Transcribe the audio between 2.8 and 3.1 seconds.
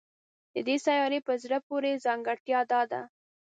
ده